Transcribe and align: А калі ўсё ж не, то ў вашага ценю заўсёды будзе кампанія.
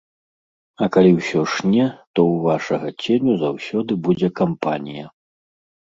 А 0.85 0.87
калі 0.95 1.11
ўсё 1.19 1.39
ж 1.51 1.69
не, 1.75 1.85
то 2.17 2.27
ў 2.33 2.35
вашага 2.49 2.87
ценю 3.03 3.33
заўсёды 3.45 3.91
будзе 4.05 4.35
кампанія. 4.45 5.05